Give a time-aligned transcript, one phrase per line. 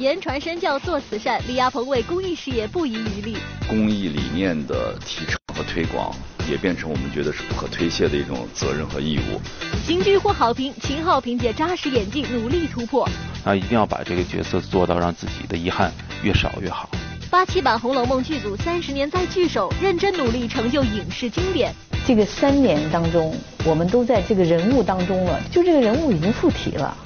[0.00, 3.36] 言传身教做慈善，李亚鹏为公益事业不遗余力。
[3.68, 6.10] 公益理念的提倡和推广，
[6.50, 9.38] 也变成我们觉得是不可推卸的一种责任和义务。
[9.86, 13.06] 京剧获好评，秦昊凭借扎实演技努力突破。
[13.44, 15.92] 那一定要把这个角色做到让自己的遗憾
[16.22, 16.88] 越少越好。
[17.28, 21.74] 八七版《红楼梦》剧组三十年再聚首，认真努力成就影视经典。
[22.06, 26.96] 这个三年当中，我们都在这个人物当中了，就这个人物已经附体了。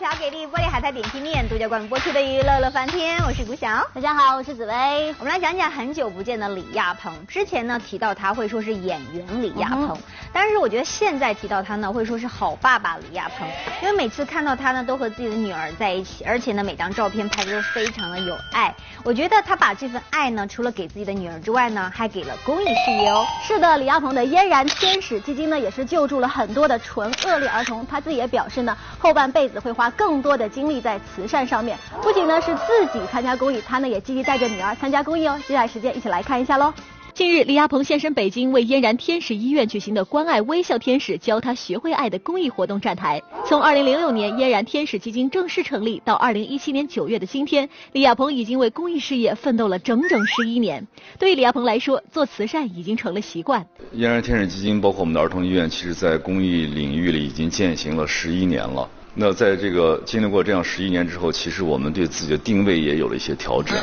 [0.00, 3.86] 小给力玻璃海苔点心面独家冠名播出的《娱乐乐翻天》，我是古晓。
[3.92, 5.14] 大家好，我是紫薇。
[5.18, 7.26] 我们来讲讲很久不见的李亚鹏。
[7.26, 9.98] 之前呢提到他会说是演员李亚鹏，
[10.32, 13.46] 但是我觉得现在提到他呢会说是好爸爸李亚鹏，
[13.82, 18.74] 因为每次看到他呢都和自己的女儿在一起，而且呢每张照片拍的都非常的有爱。
[19.04, 23.26] 我觉得他把这份爱呢除了给自己的女儿之外呢，还给了公益事业哦。
[23.42, 27.86] 是的，李亚鹏的嫣然天使基金呢也是救助了很多的纯恶劣儿童。
[27.86, 29.89] 他自己也表示呢后半辈子会花。
[29.90, 35.38] 更多的精力在慈善上面，不仅呢是自己参加公益，他呢也积极带着女儿参加公益哦。
[35.46, 36.72] 接下来时间一起来看一下喽。
[37.12, 43.20] 近日，李亚鹏现身北京，为嫣然天使医院举行的“关爱微笑天使，教他学会爱”的公益活动站台。
[43.44, 50.86] 从2006年嫣然天使基金正式成立到2017年9月的今天，李亚鹏已经为公益事业奋斗了整整十一年。
[51.18, 53.66] 对于李亚鹏来说，做慈善已经成了习惯。
[53.92, 58.88] 嫣然天使基金包括我们的儿童医院，其实在公益领域里已经践行了十一年了。
[59.20, 63.76] 那在这个经历过这样十一年之后，其实我们对自己的定位也有了一些调整。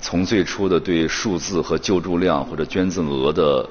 [0.00, 3.68] 从最初的对数字和救助量或者捐赠额的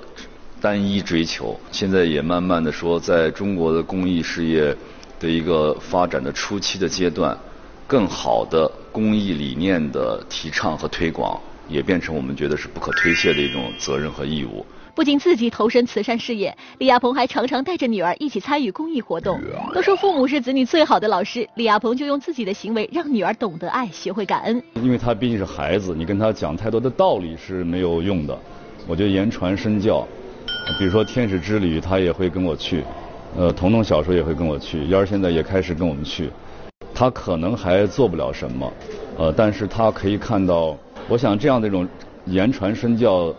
[0.62, 4.78] 单一追求，现在也慢慢的说，在中国的公益事业
[5.20, 7.36] 的一个发展的初期的阶段，
[7.88, 14.64] 更好的公益理念的提倡和推广，也变成我们觉得是不可推卸的一种责任和义务。
[15.00, 19.40] 不仅自己投身慈善事业，李亚鹏还常常带着女儿一起参与公益活动。
[19.74, 24.62] 都说父母是子女最好的老师，李亚鹏就用自己的行为让女儿懂得爱，学会感恩。
[24.84, 28.38] 因为他毕竟是孩子，你跟他讲太多的道理是没有用的。
[28.90, 30.06] 我觉得言传身教，
[30.78, 32.82] 比如说天使之旅，他也会跟我去；
[33.38, 36.30] 呃，彤彤小时候也会跟我去，燕儿现在也开始跟我们去。
[36.94, 38.74] 他可能还做不了什么，
[39.18, 40.76] 呃，但是他可以看到，
[41.08, 41.88] 我想这样的一种
[42.26, 43.34] 言传身教。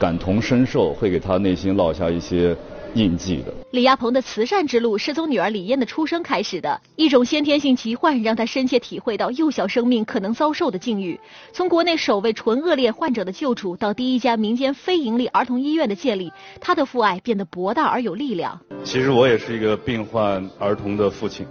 [0.00, 2.56] 感同身受会给他内心烙下一些
[2.94, 3.52] 印记的。
[3.72, 11.20] 李亚鹏的慈善之路是从女儿李嫣的出生开始的，一种先天性疾患让他深切体会到幼小生命可能遭受的境遇。
[11.52, 18.58] 从国内首位纯恶劣患者的救助到第一家民间非营利儿童医院的建立，他的父爱变得博大而有力量。
[18.82, 21.46] 其实我也是一个病患儿童的父亲，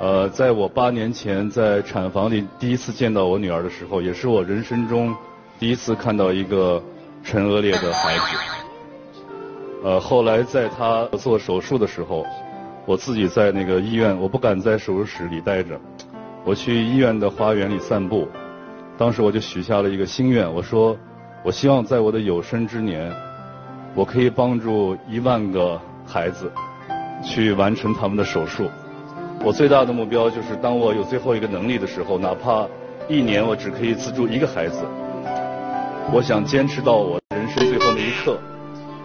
[0.00, 5.14] 呃，在我八年前在产房里第一次见到我女儿的时候，也是我人生中
[5.60, 6.82] 第一次看到一个。
[7.30, 8.22] 陈恶劣的孩子，
[9.84, 12.24] 呃，后来在他做手术的时候，
[12.86, 15.78] 我自己在那个医院，我不敢在手术室里待着，
[16.42, 18.26] 我去医院的花园里散步。
[18.96, 20.96] 当时我就许下了一个心愿，我说，
[21.44, 23.12] 我希望在我的有生之年，
[23.94, 26.50] 我可以帮助一万个孩子
[27.22, 28.70] 去完成他们的手术。
[29.44, 32.66] 我最大的目标就是，当我有最后一个能力的时候，哪怕
[33.06, 34.82] 一年我只可以资助一个孩子。
[36.10, 38.38] 我想坚持到我人生最后那一刻。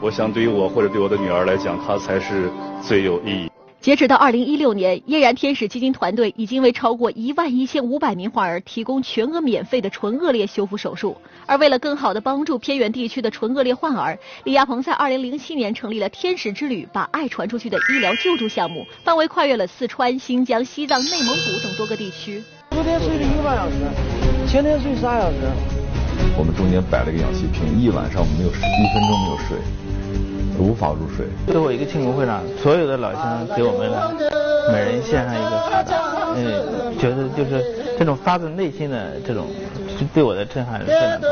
[0.01, 2.49] 我想对于我或者对我的女儿来讲，她才是
[2.81, 3.51] 最有意义。
[3.81, 11.17] 截止到二零一六年，嫣然天使基金团队已经为超过一万一千五百名患儿提供全额免费的唇腭裂修复手术。
[11.45, 22.41] 而为了更好地帮助偏远地区的唇腭裂患儿，李亚鹏在二零零七年成立了天使之旅，把爱传出去的医疗救助项目，范围跨越了四川、新疆、西藏、内蒙古等多个地区。
[22.71, 23.75] 昨天睡了一个半小时，
[24.47, 25.82] 前天睡仨小时。
[26.35, 29.57] 我们中间摆了个氧气瓶，一晚上没有睡，一分钟没有睡，
[30.57, 31.27] 无法入睡。
[31.45, 33.91] 最后一个庆功会上，所有的老乡给我们
[34.71, 37.63] 每人献上一个哈达，嗯，觉得就是
[37.99, 39.45] 这种发自内心的这种，
[40.13, 41.29] 对我的震撼是非常大。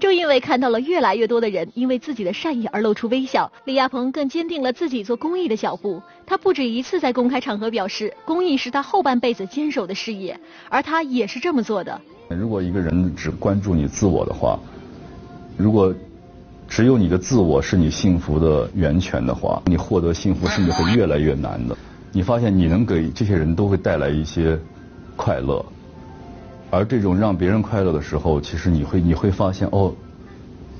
[0.00, 6.00] 正因为看到了越来越多的人因为自己的善意而露出微笑，李亚鹏更坚定了自己做公益的脚步。
[6.24, 12.00] 他不止一次在公开场合表示，公益是他后半辈子坚守的事业，而他也是这么做的。
[12.28, 14.56] 如果一个人只关注你自我的话，
[15.56, 15.92] 如果
[16.68, 21.76] 只有你的自我是你幸福的源泉的话，你获得幸福甚至会越来越难的。
[22.12, 24.56] 你发现你能给这些人都会带来一些
[25.16, 25.64] 快乐，
[26.70, 29.94] 而这种让别人快乐的时候，其实你会你会发现哦，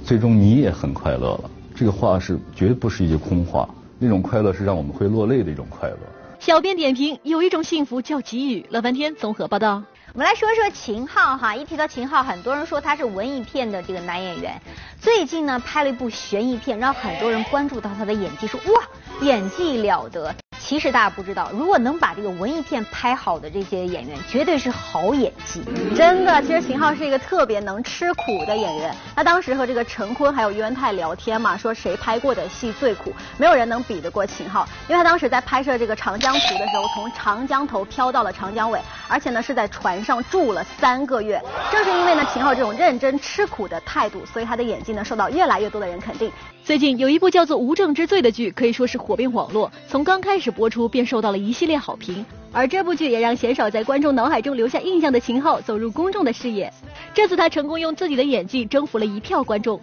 [0.04, 1.50] 最终你也很快乐了。
[1.74, 3.68] 这个话是绝对不是一句空话，
[3.98, 5.96] 那种快乐是让我们会落泪的一种快乐。
[6.38, 8.66] 小编点评：有一种幸福叫给予。
[8.70, 9.82] 乐翻天综合报道。
[10.14, 14.60] 我们来说说秦昊哈，一提到秦昊，很多人说他是文艺片的这个男演员。
[15.00, 18.82] 最近呢，拍了一部悬疑片，让很多人关注到他的演技，说哇，
[19.20, 20.34] 演技了得。
[20.68, 25.62] 其实大家不知道，如果能把这个文艺片拍好的这些演员，绝对是好演技。
[25.96, 28.94] 真的，其实秦昊是一个特别能吃苦的演员。
[29.16, 34.68] 他当时和这个陈坤还有于文泰聊天嘛，说谁拍过的戏最苦，没有人能比得过秦昊。
[34.90, 38.78] 因为他当时在拍摄这个《长江图》的时候，从长江头飘到了长江尾，
[39.08, 41.42] 而且呢是在船上住了三个月。
[41.72, 46.30] 正是因为呢秦昊这种认真吃苦的态度，所以他的演技呢受到越来越多的人肯定。
[46.62, 52.26] 最近有一部叫做《无证之罪》的剧，可以说是火遍网络，从刚开始播出便受到了一系列好评。
[52.52, 56.72] 而这部剧也让鲜少在观众脑海中留下印象的秦昊走入公众的视野。
[57.14, 59.80] 这次他成功用自己的演技征服了一票观众。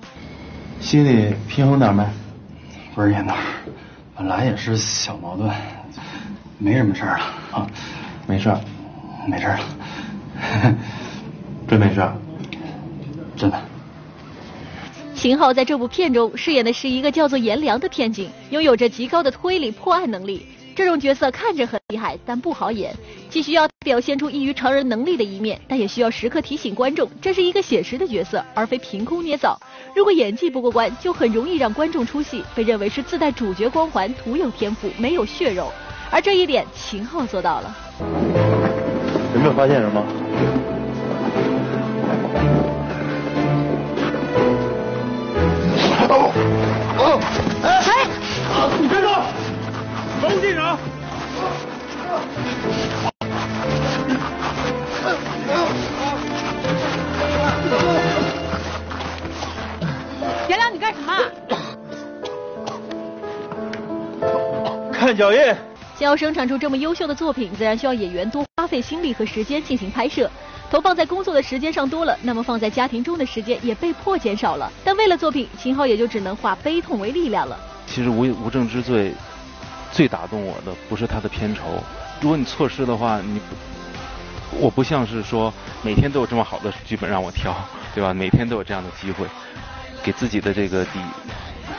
[0.81, 2.04] 心里平衡点没？
[2.94, 3.36] 不是闫导，
[4.16, 5.50] 本来也是小矛盾，
[6.57, 7.68] 没什么事儿了啊，
[8.27, 8.60] 没事儿，
[9.27, 10.75] 没事儿了，
[11.68, 12.16] 真没事儿，
[13.38, 13.62] 真的。
[15.13, 20.45] 秦昊在这部片中饰演的是一个叫做颜良的片警，拥有着极高的推理破案能力。
[20.75, 22.94] 这种角色看着很厉害，但不好演，
[23.30, 29.57] 既需要表现出异于常人能力的一面，但也需要时刻提醒观众，这是一个写实的角色，而非凭空捏造。
[29.95, 35.72] 如果演技不过关，就很容易让观众出戏，被认为是自带主角光环、徒有天赋、没有血肉。
[36.12, 37.75] 而这一点，秦昊做到了。
[39.33, 40.75] 有没有发现什么？
[50.21, 50.77] 保护现场！
[60.47, 61.13] 颜良，你干什么？
[64.91, 65.39] 看脚印。
[65.97, 70.29] 想要生产出这么优秀的作品，自然需要演员多花费心力和时间进行拍摄。
[70.69, 74.71] 投放在工作的时间上多了，那么放在家庭中的时间也被迫减少了。
[74.83, 77.57] 但为了作品，秦昊也就只能化悲痛为力量了。
[77.85, 79.12] 其实《无无证之罪》
[79.95, 81.62] 最打动我的不是他的片酬，
[82.19, 83.39] 如果你错失的话，你
[84.59, 85.53] 我不像是说
[85.83, 87.56] 每天都有这么好的剧本让我挑，
[87.95, 88.13] 对吧？
[88.13, 89.25] 每天都有这样的机会，
[90.03, 91.00] 给自己的这个底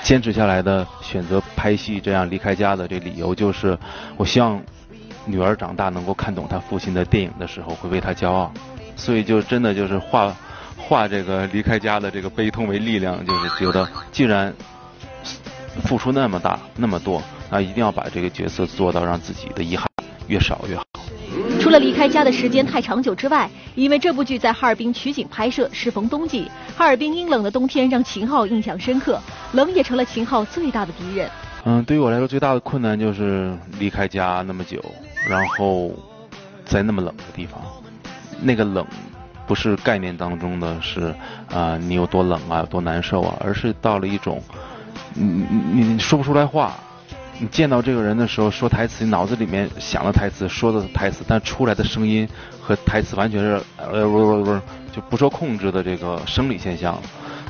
[0.03, 3.79] 坚持下来的选择拍戏这样离开家的这理由就是，
[4.17, 4.63] 我希望
[5.27, 8.51] 女儿长大能够看懂她父亲的电影的时候会为他骄傲，
[8.97, 10.35] 所以就真的就是化
[10.79, 14.55] 化这个离开家的这个悲痛为力量，就是觉得既然
[15.85, 19.87] 付出那么大那么多，那一定要把这个角色做到让自己的遗憾
[20.27, 20.83] 越少越好。
[21.61, 29.21] 除了离开家的时间太长久之外，因为这部剧在哈尔滨取景拍摄，适逢冬季，哈尔滨阴冷的冬天让秦昊印象深刻，
[29.53, 31.29] 冷也成了秦昊最大的敌人。
[31.65, 34.83] 嗯，对于我来说最大的困难就是离开家那么久，
[35.29, 35.91] 然后
[36.65, 37.61] 在那么冷的地方，
[38.41, 38.87] 那个冷
[39.47, 41.15] 不是概念当中的是
[41.53, 44.41] 啊、你有多冷啊，有多难受啊，而是到了一种
[45.15, 46.75] 你你你说不出来话。
[47.39, 52.27] 你见到这个人的时候说台词，你脑子里面想了台词，说的台词，但出来的声音
[52.61, 54.61] 和台词完全是呃不不不
[54.95, 56.99] 就不受控制的这个生理现象，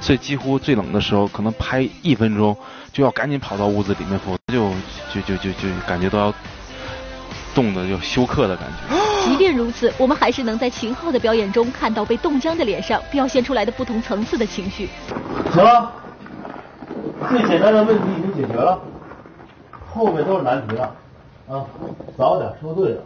[0.00, 2.56] 所以几乎最冷的时候，可能拍一分钟
[2.92, 4.70] 就要赶紧跑到屋子里面，否则就
[5.14, 6.34] 就就就就感觉都要
[7.54, 8.96] 冻得就休克的感觉。
[9.24, 14.88] 即便如此，我们还是能在秦昊的表演中看到被冻僵的脸上表现出来的不同层次的情绪。
[15.52, 15.92] 行了，
[17.28, 18.80] 最简单的问题已经解决了，
[19.96, 20.94] 后面都是难题了，
[21.48, 21.64] 啊，
[22.18, 23.02] 早点说对了，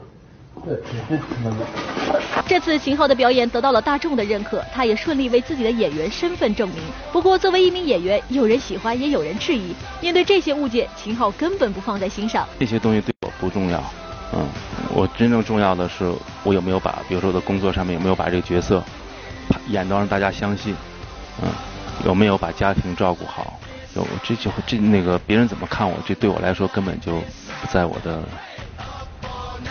[0.67, 0.75] 这
[1.09, 2.21] 真他妈的。
[2.49, 6.79] 这次秦昊的表演得到了大众的认可，他也顺利为自己的演员身份证明。
[7.13, 9.73] 不过，作为一名演员，有人喜欢，也有人质疑。
[10.01, 12.45] 面对这些误解，秦昊根本不放在心上。
[12.59, 13.81] 这些东西对我不重要，
[14.33, 14.45] 嗯，
[14.93, 18.83] 我真正重要的是我有没有把，比如说我的工作上面有没有把这个角色
[19.69, 20.75] 演到让大家相信，
[21.41, 21.49] 嗯，
[22.05, 23.61] 有没有把家庭照顾好，
[23.95, 27.13] 有这就这那个别人怎么看我，这对我来说根本就
[27.61, 28.23] 不在我的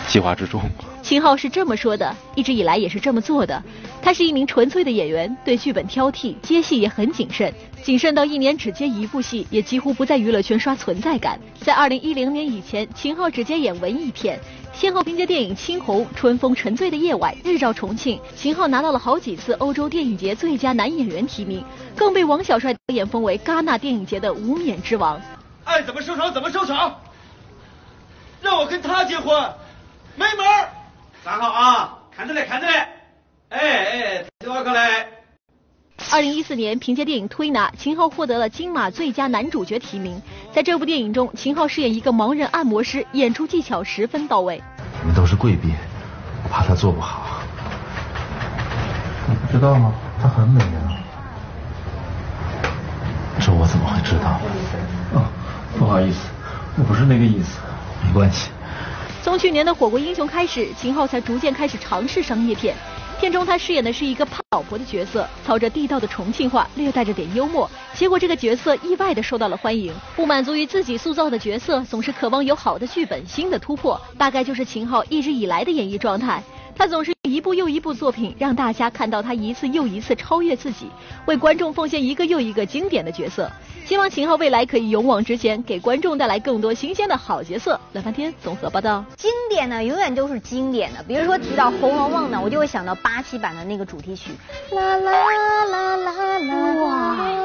[0.08, 0.60] 计划之中。
[1.02, 3.62] 秦昊是这么说的，一直以来也是这么做的。
[4.02, 11.38] 他是一名纯粹的演员，对剧本挑剔，接戏也很谨慎，谨慎到一年只接一部戏，也几乎不在娱乐圈刷存在感。
[11.60, 14.38] 在二零一零年以前，秦昊只接演文艺片，
[14.72, 21.62] 先后凭借电影《青红》《春风沉醉的夜晚》《日照重庆》，秦昊拿到了好几次欧洲电影节最佳男演员提名，
[21.96, 25.20] 更被王小帅导演封为戛纳电影节的无冕之王。
[25.64, 26.94] 爱怎么收场怎么收场，
[28.40, 29.36] 让我跟他结婚，
[30.20, 30.68] 没门儿！
[31.24, 32.88] 站好啊，看着来，看着来，
[33.48, 35.06] 哎哎，听我过来。
[36.12, 40.20] 二零一四年，凭借电影《推拿》，秦昊获得了金马最佳男主角提名。
[40.52, 44.62] 在这部电影中，秦昊饰演一个盲人按摩师，演出技巧十分到位。
[45.00, 45.74] 你们都是贵宾，
[46.44, 47.40] 我怕他做不好。
[49.26, 49.94] 你不知道吗？
[50.20, 51.00] 她很美啊。
[53.40, 54.38] 这我怎么会知道？
[55.14, 55.24] 哦，
[55.78, 56.28] 不好意思，
[56.76, 57.58] 我不是那个意思。
[58.04, 58.50] 没关系，
[59.22, 62.74] 从去年的《火锅英雄》开始，秦昊才逐渐开始尝试商业片。
[63.20, 67.70] 片中他饰演的是一个怕老婆的角色，操着地道的重庆话，略带着点幽默。
[67.92, 69.92] 结果这个角色意外的受到了欢迎。
[70.16, 76.42] 不满足于自己塑造的角色，总是渴望有好的剧本、新的突破，大概就是秦昊一直以来的演艺状态。
[76.74, 80.86] 他总是一部又一部作品，让大家看到他一次又一次超越自己，
[81.26, 83.50] 为观众奉献一个又一个经典的角色。
[83.90, 87.80] 希望秦昊未来可以勇往直前，给观众带来更多新鲜的好角色。
[87.92, 89.04] 乐翻天综合报道。
[89.16, 91.02] 经典呢，永远都是经典的。
[91.02, 94.30] 比如说提到《红楼梦》呢，我就会想到八七版的那个主题曲。
[94.70, 96.84] 啦啦啦啦啦！
[96.84, 97.39] 哇。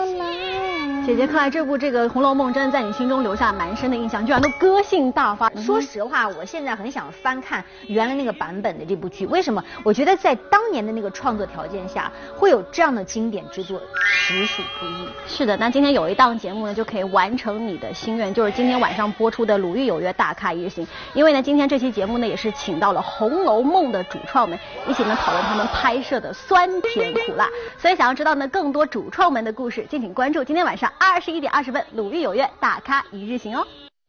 [1.05, 5.47] 姐姐，看来这部这个《红楼梦》真的在你心中留下蛮深的印象，居然都歌性大发。
[5.51, 9.24] 说实话，我现在很想翻看原来那个版本的这部剧。
[9.27, 9.63] 为什么？
[9.83, 15.07] 我觉得在当年的那个创作条件下，会有这样的经典之作，实属不易。
[15.27, 20.83] 是的，那今天有一档节目呢，就可以完成你的心愿，就是今天晚上播出的《鲁豫有约大咖一日行》。
[21.13, 24.57] 因为呢，今天这期节目呢，也是请到了《红楼梦》的主创们，
[24.88, 27.47] 一起呢讨论他们拍摄的酸甜苦辣。
[27.77, 30.91] 所以想要知道呢更多主创们的故事，敬请关注今天晚上。
[30.97, 33.65] 二十一点二十分，鲁豫有约，大咖一日行哦。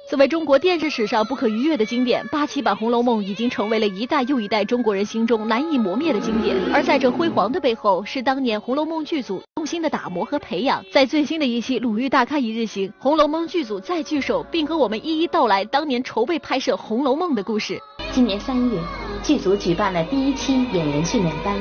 [0.09, 6.57] 作为中国电视史上不可逾越的经典，八七版《红楼梦》已经成为了一代又一代中国人心中难以磨灭的经典。
[6.73, 10.85] 而在这辉煌的背后，是当年《红楼梦》剧组用心的打磨和培养。
[10.93, 17.81] 在最新的一期《鲁豫大咖一日行》，《红楼梦》剧组再聚首，并和我们一一道来当年筹备拍摄《红楼梦》的故事。
[18.13, 18.79] 今年三月，
[19.25, 21.57] 剧组举办了第一期演员训练班。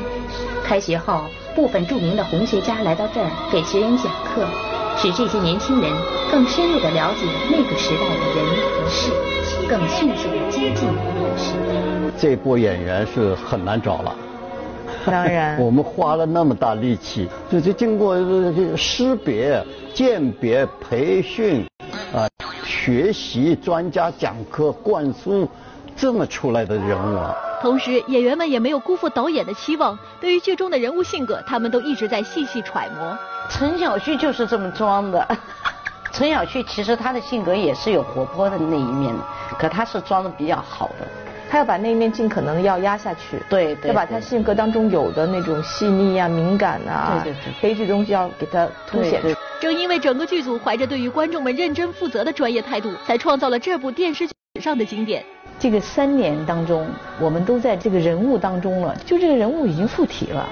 [0.63, 1.24] 开学后，
[1.55, 4.75] 部分著名的红学家来到这儿给学员讲课。
[4.98, 5.92] 使这些年轻人
[6.32, 9.12] 更深入的了解那个时代的人和事，
[9.68, 12.12] 更迅速的接近那个时代。
[12.18, 14.16] 这波演员是很难找了，
[15.06, 21.66] 当然， 我们花了那么大力气，就就经过这个识别、鉴别、培训
[22.14, 22.28] 啊，
[22.66, 25.48] 学习专家讲课灌输，
[25.96, 27.20] 这么出来的人物。
[27.62, 33.18] 同时，演员们也没有辜负导演的期望，对于剧中的人物性格，他们都一直在细细揣摩。
[33.50, 35.28] 陈小旭就是这么装的。
[36.12, 39.22] 陈小旭其实他的性格也是有活泼的那一面的，
[39.60, 41.08] 可他是装的比较好的。
[41.50, 43.42] 他要把那一面尽可能要压下去。
[43.50, 43.90] 对对。
[43.90, 49.28] 要把他性格当中有的那种细腻啊、敏感啊、对对对，悲剧东西要给他凸显出。
[49.62, 55.24] 正因为整个剧组怀着对于观众们认真负责的专业态度，才创造了这部电视剧史上的经典。
[55.60, 56.88] 这个三年当中，
[57.20, 60.48] 我们都在这个人物当中了，就这个人物已经附体了。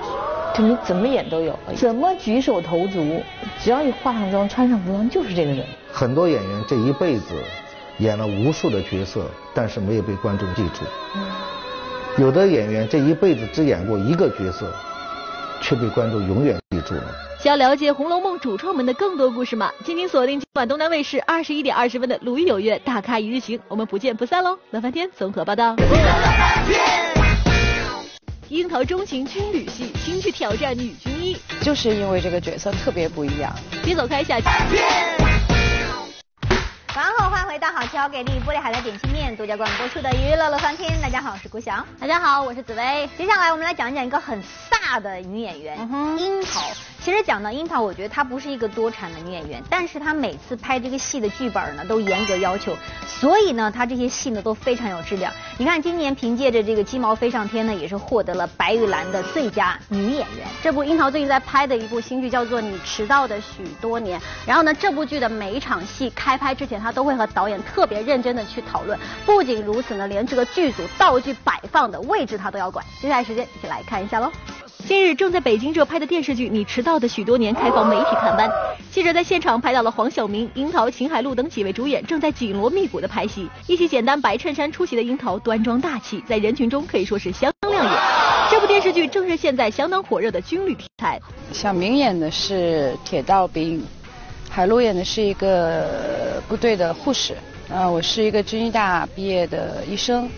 [0.55, 3.23] 就你怎么演都有，怎么举手投足，
[3.59, 5.65] 只要一化上妆、穿上服装，就是这个人。
[5.91, 7.41] 很多演员这一辈子
[7.97, 10.83] 演了无数的角色，但是没有被观众记住。
[12.21, 14.71] 有的演员这一辈子只演过一个角色，
[15.59, 17.03] 却被观众永远记住了。
[17.39, 19.71] 想了解《红楼梦》主创们的更多故事吗？
[19.83, 24.57] 请您锁定今晚东南卫视二十一点二十分的《鲁豫有约》大咖一日行，我们不见不散喽！
[24.69, 25.75] 乐翻天综合报道。
[28.53, 33.51] 樱桃钟情军旅戏，新剧挑战女军医，就是因为这个角色特别不一样。
[33.83, 34.45] 别走开，下期。
[36.95, 41.01] 然后欢迎回到好桥给力玻璃海的点心面独家冠名播出的娱乐乐翻天。
[41.01, 41.83] 大家好，我是顾翔。
[41.99, 43.09] 大家好，我是紫薇。
[43.17, 45.75] 接下来我们来讲一讲一个很飒的女演员
[46.19, 46.61] 樱桃。
[47.03, 55.29] 其实讲到樱桃，我觉得她不是一个多产的女演员，但是她每次拍这个戏的剧本呢，都严格要求，所以呢，她这些戏呢都非常有质量。
[55.57, 60.47] 你看，今年凭借着这个《鸡毛飞上天》呢，也是获得了白玉兰的最佳女演员。
[60.61, 68.97] 这部樱桃最近在拍的一部新剧叫做《你迟到的许多年》，然后呢，这部剧的每一场戏开拍之前，她都会和导演特别认真的去讨论。
[69.25, 72.85] 不仅如此呢，连这个剧组道具摆放的位置她都要管。
[73.01, 74.31] 接下来时间一起来看一下喽。
[74.85, 78.51] 近日正在北京热拍的电视剧《你迟到的许多年》开放媒体探班，
[78.91, 83.49] 记者在现场拍到了黄晓明、樱桃、秦海璐等几位主演正在紧锣密鼓的拍戏。
[83.65, 87.93] 一袭简单白衬衫出席的樱桃端庄大气，在人群中可以说是相当亮眼。
[88.51, 91.17] 这部电视剧正是现在相当火热的军旅题材。
[91.53, 93.81] 小明演的是铁道兵，
[94.49, 97.33] 海璐演的是一个部队的护士，
[97.73, 100.29] 啊，我是一个军医大毕业的医生，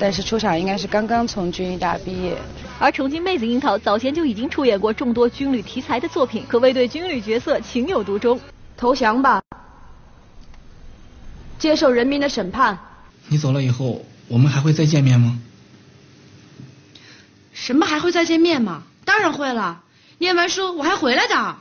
[0.00, 2.34] 但是出场应该是刚刚从军医大毕业。
[2.80, 8.40] 而重庆妹子樱桃早前就已经出演过众多军旅题材的作品，可谓对军旅角色情有独钟。
[8.76, 9.42] 投降吧，
[11.58, 12.78] 接受人民的审判。
[13.26, 15.40] 你走了以后，我们还会再见面吗？
[17.52, 18.84] 什么还会再见面吗？
[19.04, 19.82] 当然会了。
[20.18, 21.56] 念完书我还回来的。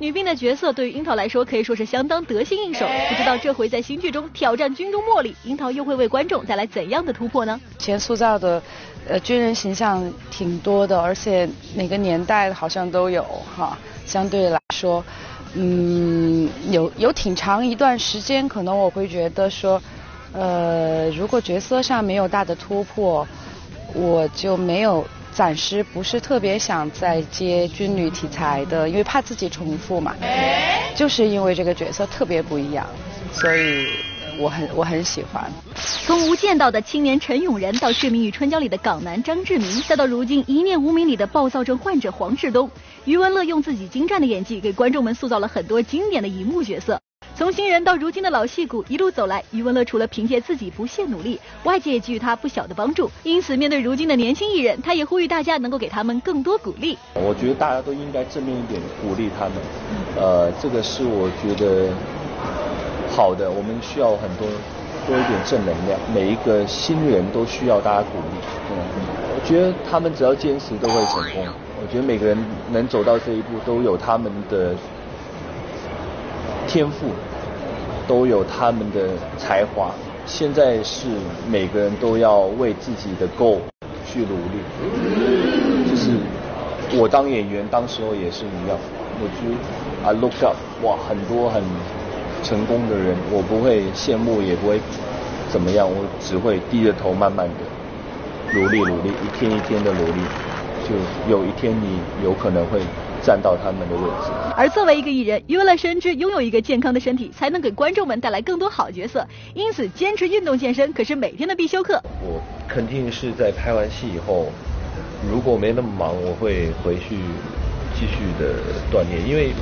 [0.00, 2.86] 女兵的角色对于樱桃来说可以说是相当得心应手。
[3.10, 7.60] 不知道这回在新剧中挑战军中茉莉，樱桃又会为观众带来怎样的突破呢？
[7.78, 8.60] 前塑造的。
[9.08, 13.22] 呃，军人形象挺多的，而且每个年代好像都有
[13.56, 13.76] 哈。
[14.06, 15.02] 相对来说，
[15.54, 19.80] 嗯，有有挺长一段时间，可能我会觉得说，
[20.32, 23.26] 呃，如果角色上没有大的突破，
[23.94, 30.14] 我就没有暂时不是特别想再接军旅题材的，因为怕自己重复嘛。
[30.94, 32.86] 就是因为这个角色特别不一样，
[33.32, 33.86] 所以
[34.38, 35.50] 我很我很喜欢。
[36.04, 42.68] 从《无间道》的青年陈永仁到《睡眠与春娇》里的港男张志明，再到如今《一念无名》里的暴躁症患者黄志东，
[43.04, 47.00] 余文乐用自己精湛的演技给观众们塑造了很多经典的荧幕角色。
[47.40, 53.10] 从新人到如今的老戏骨，一路走来，余文乐除了凭借自己不懈努力，外界也给予他不小的帮助。
[53.22, 56.98] 因此，面对如今的年轻艺人，他也呼吁大家能够给他们更多鼓励。
[57.14, 59.54] 我觉得大家都应该正面一点鼓励他们，
[60.16, 61.88] 呃，这个是我觉得
[63.08, 63.50] 好的。
[63.50, 64.46] 我们需要很多
[65.06, 68.36] 多一点正能量，每一个新人都需要大家鼓励。
[68.70, 68.76] 嗯，
[69.34, 71.46] 我觉得他们只要坚持都会成功。
[71.80, 72.36] 我觉得每个人
[72.70, 74.74] 能走到这一步，都有他们的
[76.68, 77.06] 天赋。
[78.10, 79.92] 都有他们的才华，
[80.26, 81.06] 现在是
[81.48, 83.58] 每个人都要为自己的 goal
[84.04, 84.58] 去努力。
[85.88, 86.10] 就是
[86.98, 88.76] 我当演员，当时候也是一样，
[89.22, 89.54] 我就
[90.02, 91.62] I look up，哇，很多很
[92.42, 94.80] 成功的人，我不会羡慕，也不会
[95.48, 100.20] 怎么样，我只会低着头慢慢的努力努力，一天一天的努力，
[100.82, 100.96] 就
[101.30, 102.80] 有一天你有可能会。
[103.22, 104.39] 站到他们的位置。
[104.56, 109.26] 而作为一个艺人，余文乐深知拥有一个健康的身体，才能给观众们带来更多好角色。
[109.54, 112.02] 因此，坚持运动健身可是每天的必修课。
[112.22, 114.50] 我肯定是在拍完戏以后，
[115.30, 117.16] 如果没那么忙，我会回去
[117.94, 118.54] 继续的
[118.92, 119.52] 锻炼，因为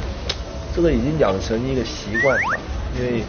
[0.75, 2.61] 这个已经养成一个习惯了。
[2.99, 3.23] 因为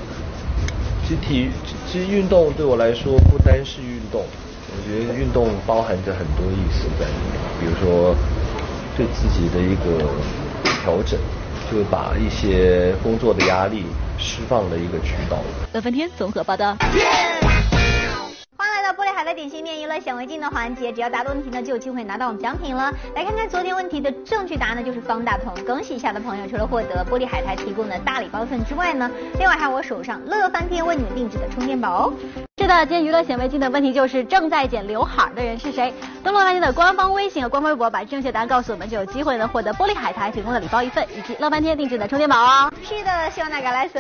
[1.04, 1.50] 其实体
[1.86, 8.16] 其实运动对我来说不单是运动，我觉得运动包含着很多意思在里面，比如说。
[8.98, 10.04] 对自己的一个
[10.84, 11.18] 调整，
[11.72, 13.86] 就把一些工作的压力
[14.18, 15.38] 释放的一个渠道。
[15.72, 16.76] 乐翻天综合报道。
[18.58, 22.92] 欢迎来到玻璃海的点心面娱乐显微镜的环节，只要答对问题呢，就有机会拿到我们奖品了。
[23.16, 25.54] 来看看昨天问题的正确答案呢，就是方大同。
[25.64, 32.14] 恭喜一下的朋友，除了获得玻璃海苔提供的大礼包份之外呢，另外还有我手上乐翻天为你们定制的充电宝哦。
[32.70, 35.92] 那，今天娱乐显微镜的问题就是正在剪刘海的人是谁？
[36.24, 42.72] 登录乐翻天的官方微信和官方微博，把正确答案告诉我们，就有机会呢获得玻璃海苔提供的礼包一份，以及乐翻天定制的充电宝哦。
[42.84, 43.98] 是的，希望大家来随。